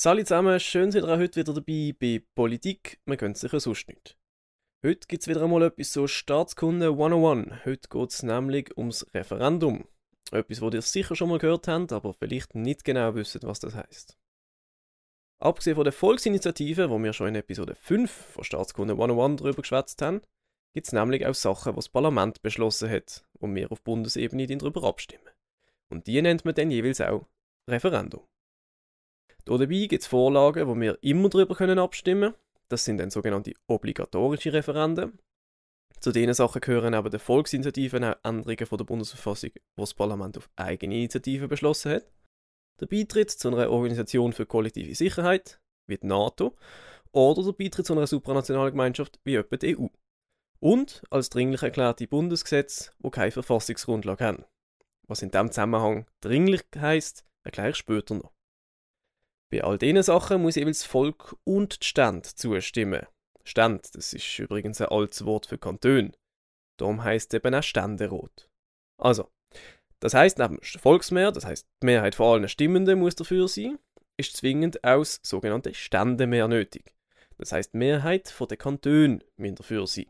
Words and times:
Salut 0.00 0.28
zusammen, 0.28 0.60
schön 0.60 0.92
seid 0.92 1.02
ihr 1.02 1.18
heute 1.18 1.40
wieder 1.40 1.52
dabei 1.52 1.92
bei 1.98 2.22
Politik, 2.36 3.00
man 3.04 3.16
gönnt 3.16 3.36
sich 3.36 3.52
ja 3.52 3.58
sonst 3.58 3.88
nicht. 3.88 4.16
Heute 4.84 5.08
gibt 5.08 5.22
es 5.22 5.28
wieder 5.28 5.42
einmal 5.42 5.62
etwas 5.64 5.92
so 5.92 6.06
Staatskunde 6.06 6.90
101. 6.90 7.64
Heute 7.64 7.88
geht 7.88 8.10
es 8.10 8.22
nämlich 8.22 8.76
ums 8.78 9.04
Referendum. 9.12 9.88
Etwas, 10.30 10.60
was 10.60 10.74
ihr 10.74 10.82
sicher 10.82 11.16
schon 11.16 11.30
mal 11.30 11.38
gehört 11.38 11.66
habt, 11.66 11.92
aber 11.92 12.14
vielleicht 12.14 12.54
nicht 12.54 12.84
genau 12.84 13.16
wisst, 13.16 13.42
was 13.42 13.58
das 13.58 13.74
heißt. 13.74 14.17
Abgesehen 15.40 15.76
von 15.76 15.84
der 15.84 15.92
Volksinitiative, 15.92 16.90
wo 16.90 16.98
wir 16.98 17.12
schon 17.12 17.28
in 17.28 17.36
Episode 17.36 17.76
5 17.76 18.10
von 18.10 18.44
Staatskunde 18.44 18.94
101 18.94 19.40
darüber 19.40 19.62
geschwätzt 19.62 20.02
haben, 20.02 20.20
gibt 20.74 20.88
es 20.88 20.92
nämlich 20.92 21.26
auch 21.26 21.34
Sachen, 21.34 21.72
die 21.72 21.76
das 21.76 21.88
Parlament 21.88 22.42
beschlossen 22.42 22.90
hat, 22.90 23.24
wo 23.38 23.46
wir 23.54 23.70
auf 23.70 23.82
Bundesebene 23.82 24.46
darüber 24.46 24.82
abstimmen. 24.84 25.30
Und 25.90 26.06
die 26.06 26.20
nennt 26.20 26.44
man 26.44 26.54
dann 26.54 26.70
jeweils 26.70 27.00
auch 27.00 27.26
Referendum. 27.70 28.26
Dabei 29.44 29.86
gibt 29.86 30.02
es 30.02 30.06
Vorlagen, 30.06 30.66
wo 30.66 30.74
wir 30.78 30.98
immer 31.02 31.28
darüber 31.28 31.54
können 31.54 31.78
abstimmen 31.78 32.32
können. 32.32 32.42
Das 32.68 32.84
sind 32.84 32.98
dann 32.98 33.10
sogenannte 33.10 33.54
obligatorische 33.66 34.52
Referenden. 34.52 35.18
Zu 36.00 36.12
diesen 36.12 36.34
Sachen 36.34 36.60
gehören 36.60 36.94
aber 36.94 37.10
der 37.10 37.20
Volksinitiativen 37.20 38.04
auch 38.04 38.16
Änderungen 38.22 38.66
von 38.66 38.78
der 38.78 38.84
Bundesverfassung, 38.84 39.50
die 39.54 39.60
das 39.76 39.94
Parlament 39.94 40.36
auf 40.36 40.50
eigene 40.56 40.96
Initiative 40.96 41.48
beschlossen 41.48 41.92
hat. 41.92 42.12
Der 42.80 42.86
Beitritt 42.86 43.30
zu 43.30 43.48
einer 43.48 43.70
Organisation 43.70 44.32
für 44.32 44.46
kollektive 44.46 44.94
Sicherheit, 44.94 45.60
wie 45.86 45.98
die 45.98 46.06
NATO, 46.06 46.56
oder 47.12 47.42
der 47.42 47.52
Beitritt 47.52 47.86
zu 47.86 47.94
einer 47.94 48.06
supranationalen 48.06 48.72
Gemeinschaft, 48.72 49.18
wie 49.24 49.36
etwa 49.36 49.56
die 49.56 49.78
EU. 49.78 49.86
Und 50.60 51.02
als 51.10 51.30
dringlich 51.30 51.62
erklärte 51.62 52.06
Bundesgesetze, 52.06 52.92
wo 52.98 53.10
keine 53.10 53.30
Verfassungsgrundlage 53.30 54.24
haben. 54.24 54.44
Was 55.06 55.22
in 55.22 55.30
diesem 55.30 55.50
Zusammenhang 55.50 56.06
dringlich 56.20 56.62
heisst, 56.76 57.24
erkläre 57.44 57.70
ich 57.70 57.76
später 57.76 58.14
noch. 58.14 58.32
Bei 59.50 59.64
all 59.64 59.78
diesen 59.78 60.02
Sachen 60.02 60.42
muss 60.42 60.56
jeweils 60.56 60.80
das 60.80 60.88
Volk 60.88 61.36
und 61.44 61.82
die 61.82 61.86
Stände 61.86 62.28
zustimmen. 62.28 63.06
Stand, 63.44 63.94
das 63.94 64.12
ist 64.12 64.38
übrigens 64.38 64.80
ein 64.82 64.88
altes 64.88 65.24
Wort 65.24 65.46
für 65.46 65.56
Kanton. 65.56 66.14
Darum 66.76 67.02
heißt 67.02 67.32
es 67.32 67.38
eben 67.38 67.54
auch 67.54 67.62
Ständerat. 67.62 68.50
Also, 68.98 69.30
das 70.00 70.14
heißt 70.14 70.38
neben 70.38 70.60
Volksmehr, 70.62 71.32
das 71.32 71.44
heißt 71.44 71.66
die 71.82 71.86
Mehrheit 71.86 72.14
von 72.14 72.26
allen 72.26 72.48
Stimmenden 72.48 72.98
muss 72.98 73.16
dafür 73.16 73.48
sein, 73.48 73.78
ist 74.16 74.36
zwingend 74.36 74.84
auch 74.84 74.98
das 75.00 75.20
sogenannte 75.22 75.74
Ständemehr 75.74 76.48
nötig. 76.48 76.94
Das 77.38 77.52
heißt 77.52 77.74
die 77.74 77.78
Mehrheit 77.78 78.28
von 78.28 78.48
den 78.48 78.58
Kantonen 78.58 79.24
müssen 79.36 79.56
dafür 79.56 79.86
sein. 79.86 80.06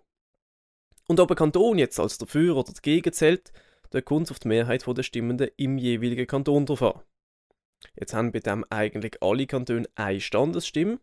Und 1.09 1.21
ob 1.21 1.31
ein 1.31 1.37
Kanton 1.37 1.79
jetzt 1.79 1.99
als 1.99 2.19
dafür 2.19 2.57
oder 2.57 2.73
dagegen 2.73 3.13
zählt, 3.13 3.53
da 3.91 4.01
kommt 4.01 4.27
es 4.27 4.31
auf 4.31 4.39
die 4.39 4.49
Mehrheit 4.49 4.87
der 4.87 5.03
Stimmenden 5.03 5.51
im 5.57 5.79
jeweiligen 5.79 6.27
Kanton 6.27 6.67
drauf 6.67 6.83
an. 6.83 7.01
Jetzt 7.95 8.13
haben 8.13 8.33
bei 8.33 8.41
dem 8.41 8.65
eigentlich 8.71 9.23
alle 9.23 9.47
Kantone 9.47 9.89
eine 9.95 10.21
Standesstimme, 10.21 11.01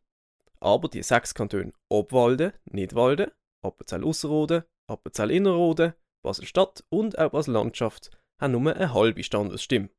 aber 0.59 0.89
die 0.89 1.01
sechs 1.01 1.33
Kantone 1.33 1.73
Obwalden, 1.89 2.53
Nidwalden, 2.65 3.31
Appenzell-Ausserrhoden, 3.63 4.63
Appenzell-Innerrhoden, 4.87 5.93
Basel-Stadt 6.23 6.83
und 6.89 7.17
auch 7.17 7.31
Basel-Landschaft 7.31 8.11
haben 8.39 8.51
nur 8.51 8.75
eine 8.75 8.93
halbe 8.93 9.23
Standesstimme. 9.23 9.89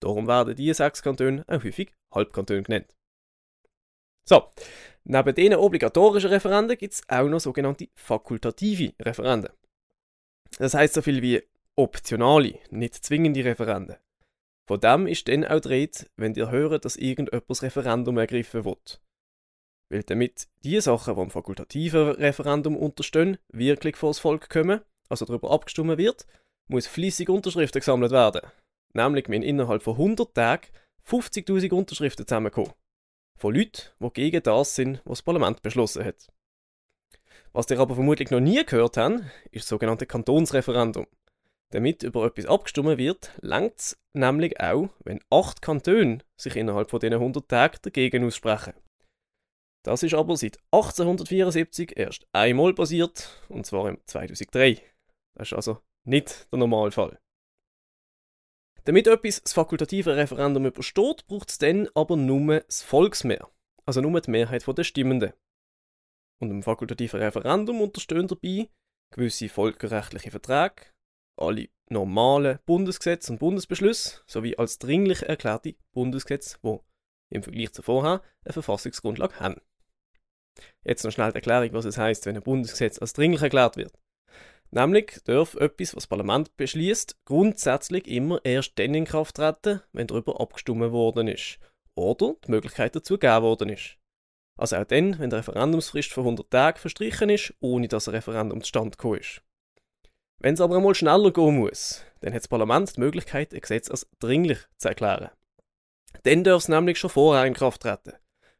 Darum 0.00 0.26
werden 0.26 0.56
diese 0.56 0.74
sechs 0.74 1.02
Kantone 1.02 1.44
auch 1.46 1.62
häufig 1.62 1.92
Halbkantone 2.12 2.62
genannt. 2.62 2.94
So, 4.24 4.50
neben 5.04 5.34
diesen 5.34 5.54
obligatorischen 5.56 6.30
Referenden 6.30 6.76
gibt 6.76 6.94
es 6.94 7.02
auch 7.08 7.28
noch 7.28 7.40
sogenannte 7.40 7.88
fakultative 7.94 8.94
Referenden. 9.00 9.52
Das 10.58 10.74
heißt 10.74 10.94
so 10.94 11.02
viel 11.02 11.22
wie 11.22 11.42
optionale, 11.76 12.58
nicht 12.70 12.94
zwingende 12.94 13.44
Referenden. 13.44 13.96
Von 14.68 14.80
dem 14.80 15.06
ist 15.06 15.28
dann 15.28 15.44
auch 15.44 15.60
dreht, 15.60 16.10
wenn 16.16 16.34
ihr 16.34 16.50
hört, 16.50 16.84
dass 16.84 16.96
irgendjemand 16.96 17.50
das 17.50 17.62
Referendum 17.62 18.18
ergriffen 18.18 18.64
wird. 18.64 19.02
Weil 19.88 20.02
damit 20.04 20.48
die 20.64 20.80
Sachen, 20.80 21.16
die 21.16 21.20
im 21.20 21.30
fakultativen 21.30 22.10
Referendum 22.12 22.76
unterstehen, 22.76 23.38
wirklich 23.48 23.96
vor 23.96 24.10
das 24.10 24.20
Volk 24.20 24.48
kommen, 24.48 24.80
also 25.08 25.24
darüber 25.24 25.50
abgestimmt 25.50 25.98
wird, 25.98 26.26
muss 26.72 26.86
fließig 26.86 27.28
Unterschriften 27.28 27.80
gesammelt 27.80 28.12
werden. 28.12 28.42
Nämlich 28.94 29.28
müssen 29.28 29.42
innerhalb 29.42 29.82
von 29.82 29.94
100 29.94 30.34
Tagen 30.34 30.66
50.000 31.06 31.72
Unterschriften 31.72 32.26
zusammenkommen. 32.26 32.72
Von 33.38 33.54
Leuten, 33.54 33.88
die 34.00 34.10
gegen 34.12 34.42
das 34.42 34.74
sind, 34.74 35.00
was 35.04 35.18
das 35.18 35.22
Parlament 35.22 35.62
beschlossen 35.62 36.04
hat. 36.04 36.28
Was 37.52 37.70
ihr 37.70 37.78
aber 37.78 37.94
vermutlich 37.94 38.30
noch 38.30 38.40
nie 38.40 38.64
gehört 38.64 38.96
habt, 38.96 39.20
ist 39.50 39.64
das 39.64 39.68
sogenannte 39.68 40.06
Kantonsreferendum. 40.06 41.06
Damit 41.72 42.02
über 42.02 42.26
etwas 42.26 42.46
abgestimmt 42.46 42.98
wird, 42.98 43.32
langt 43.40 43.78
es 43.78 43.98
nämlich 44.14 44.60
auch, 44.60 44.90
wenn 45.04 45.20
acht 45.30 45.62
Kantone 45.62 46.18
sich 46.40 46.56
innerhalb 46.56 46.90
von 46.90 47.00
diesen 47.00 47.14
100 47.14 47.48
Tagen 47.48 47.78
dagegen 47.82 48.24
aussprechen. 48.24 48.74
Das 49.84 50.02
ist 50.02 50.14
aber 50.14 50.36
seit 50.36 50.58
1874 50.70 51.96
erst 51.96 52.26
einmal 52.32 52.72
passiert, 52.74 53.42
und 53.48 53.66
zwar 53.66 53.88
im 53.88 53.98
2003. 54.06 54.80
Das 55.34 55.48
ist 55.48 55.54
also 55.54 55.80
nicht 56.04 56.48
der 56.52 56.58
Normalfall. 56.58 57.18
Damit 58.84 59.06
etwas 59.06 59.42
das 59.42 59.52
fakultative 59.52 60.16
Referendum 60.16 60.66
übersteht, 60.66 61.26
braucht 61.26 61.50
es 61.50 61.58
dann 61.58 61.88
aber 61.94 62.16
nur 62.16 62.60
das 62.60 62.82
Volksmehr, 62.82 63.48
also 63.86 64.00
nur 64.00 64.20
die 64.20 64.30
Mehrheit 64.30 64.66
der 64.66 64.84
Stimmenden. 64.84 65.32
Und 66.40 66.50
im 66.50 66.62
fakultativen 66.64 67.20
Referendum 67.20 67.80
unterstehen 67.80 68.26
dabei 68.26 68.68
gewisse 69.12 69.48
völkerrechtliche 69.48 70.32
Verträge, 70.32 70.86
alle 71.36 71.68
normalen 71.88 72.58
Bundesgesetze 72.66 73.32
und 73.32 73.38
Bundesbeschlüsse 73.38 74.22
sowie 74.26 74.56
als 74.56 74.78
dringlich 74.78 75.22
erklärte 75.22 75.76
Bundesgesetze, 75.92 76.58
die 76.62 77.36
im 77.36 77.42
Vergleich 77.42 77.72
zu 77.72 77.82
vorher 77.82 78.22
eine 78.44 78.52
Verfassungsgrundlage 78.52 79.38
haben. 79.38 79.60
Jetzt 80.84 81.04
noch 81.04 81.12
schnell 81.12 81.30
die 81.30 81.36
Erklärung, 81.36 81.72
was 81.72 81.84
es 81.84 81.98
heißt, 81.98 82.26
wenn 82.26 82.36
ein 82.36 82.42
Bundesgesetz 82.42 82.98
als 82.98 83.12
dringlich 83.12 83.42
erklärt 83.42 83.76
wird. 83.76 83.96
Nämlich 84.74 85.20
darf 85.24 85.54
etwas, 85.54 85.94
was 85.94 86.04
das 86.04 86.06
Parlament 86.06 86.56
beschließt, 86.56 87.26
grundsätzlich 87.26 88.08
immer 88.08 88.40
erst 88.42 88.78
dann 88.78 88.94
in 88.94 89.04
Kraft 89.04 89.36
treten, 89.36 89.82
wenn 89.92 90.06
darüber 90.06 90.40
abgestimmt 90.40 90.92
worden 90.92 91.28
ist 91.28 91.58
oder 91.94 92.36
die 92.46 92.50
Möglichkeit 92.50 92.96
dazu 92.96 93.18
gegeben 93.18 93.42
worden 93.42 93.68
ist. 93.68 93.98
Also 94.56 94.76
auch 94.76 94.84
dann, 94.84 95.18
wenn 95.18 95.28
die 95.28 95.36
Referendumsfrist 95.36 96.12
von 96.12 96.24
100 96.24 96.50
Tagen 96.50 96.78
verstrichen 96.78 97.28
ist, 97.28 97.52
ohne 97.60 97.86
dass 97.86 98.08
ein 98.08 98.14
Referendum 98.14 98.62
zustande 98.62 98.92
gekommen 98.92 99.18
ist. 99.18 99.42
Wenn 100.38 100.54
es 100.54 100.60
aber 100.60 100.76
einmal 100.76 100.94
schneller 100.94 101.32
gehen 101.32 101.58
muss, 101.58 102.02
dann 102.20 102.32
hat 102.32 102.40
das 102.40 102.48
Parlament 102.48 102.96
die 102.96 103.00
Möglichkeit, 103.00 103.52
ein 103.52 103.60
Gesetz 103.60 103.90
als 103.90 104.08
dringlich 104.20 104.58
zu 104.78 104.88
erklären. 104.88 105.30
Dann 106.22 106.44
darf 106.44 106.62
es 106.62 106.68
nämlich 106.68 106.98
schon 106.98 107.10
vorher 107.10 107.44
in 107.44 107.54
Kraft 107.54 107.82
treten, 107.82 108.14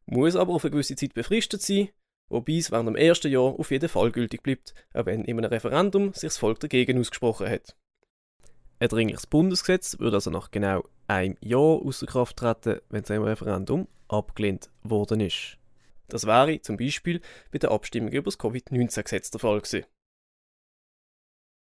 muss 0.05 0.37
aber 0.37 0.53
auf 0.53 0.65
eine 0.65 0.73
gewisse 0.73 0.94
Zeit 0.94 1.15
befristet 1.15 1.62
sein, 1.62 1.89
wobei 2.28 2.55
es 2.55 2.71
während 2.71 2.88
dem 2.88 2.97
ersten 2.97 3.31
Jahr 3.31 3.59
auf 3.59 3.71
jeden 3.71 3.88
Fall 3.88 4.10
gültig 4.12 4.43
bleibt, 4.43 4.75
auch 4.94 5.06
wenn 5.06 5.25
in 5.25 5.38
einem 5.38 5.50
Referendum 5.50 6.12
sich 6.12 6.28
das 6.28 6.38
Volk 6.38 6.60
dagegen 6.60 6.99
ausgesprochen 6.99 7.49
hat. 7.49 7.77
Ein 8.78 8.88
dringliches 8.88 9.27
Bundesgesetz 9.27 9.99
würde 10.00 10.16
also 10.16 10.31
nach 10.31 10.50
genau 10.50 10.84
einem 11.06 11.37
Jahr 11.41 11.81
außer 11.84 12.06
Kraft 12.06 12.37
treten, 12.37 12.81
wenn 12.88 13.05
es 13.05 13.11
im 13.11 13.22
Referendum 13.22 13.87
abgelehnt 14.09 14.71
worden 14.82 15.21
ist. 15.21 15.59
Das 16.09 16.27
wäre 16.27 16.61
zum 16.61 16.77
Beispiel 16.77 17.21
bei 17.53 17.59
der 17.59 17.71
Abstimmung 17.71 18.11
über 18.11 18.25
das 18.25 18.38
Covid-19-Gesetz 18.38 19.31
der 19.31 19.41
Fall 19.41 19.61
gewesen. 19.61 19.87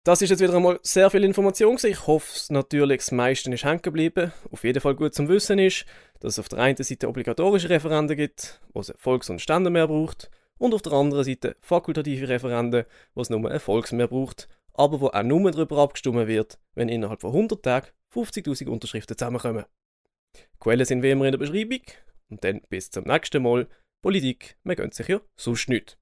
Das 0.06 0.22
ist 0.22 0.31
jetzt 0.31 0.42
wieder 0.42 0.53
einmal 0.53 0.81
sehr 0.81 1.09
viel 1.09 1.24
Information. 1.24 1.80
Ich 1.81 2.08
hoffe 2.08 2.52
natürlich, 2.52 2.97
das 2.97 3.12
meiste 3.13 3.50
ist 3.53 3.63
hängen 3.63 3.81
geblieben. 3.81 4.34
Auf 4.52 4.66
jeden 4.66 4.81
Fall 4.81 4.96
gut 4.96 5.13
zum 5.13 5.30
Wissen 5.30 5.59
ist, 5.59 5.86
dass 6.19 6.34
es 6.34 6.40
auf 6.40 6.50
der 6.50 6.59
einen 6.59 6.75
Seite 6.75 7.08
obligatorische 7.08 7.69
Referenden 7.69 8.18
gibt, 8.18 8.59
wo 8.74 8.81
es 8.81 8.94
Volks- 8.97 9.30
und 9.30 9.40
Ständemehr 9.40 9.88
braucht, 9.88 10.30
und 10.63 10.74
auf 10.74 10.81
der 10.81 10.94
anderen 10.94 11.25
Seite 11.25 11.57
fakultative 11.59 12.30
Referenden, 12.30 12.86
wo 13.15 13.21
es 13.21 13.30
nur 13.30 13.51
ein 13.51 13.60
Volksmehr 13.60 14.07
braucht, 14.07 14.48
aber 14.74 15.01
wo 15.01 15.07
auch 15.07 15.21
nur 15.21 15.51
darüber 15.51 15.80
abgestimmt 15.80 16.27
wird, 16.27 16.57
wenn 16.74 16.88
innerhalb 16.88 17.19
von 17.19 17.31
100 17.31 17.62
Tagen 17.62 17.88
50.000 18.13 18.69
Unterschriften 18.69 19.18
zusammenkommen. 19.18 19.65
Quellen 20.62 20.86
sind 20.86 21.04
wie 21.04 21.12
immer 21.12 21.25
in 21.25 21.33
der 21.33 21.38
Beschreibung. 21.38 21.81
Und 22.30 22.45
dann 22.45 22.62
bis 22.69 22.89
zum 22.89 23.04
nächsten 23.04 23.44
Mal. 23.44 23.68
Politik, 24.01 24.57
man 24.63 24.77
gönnt 24.77 24.94
sich 24.94 25.10
ja 25.10 25.19
sonst 25.36 25.68
nichts. 25.68 25.98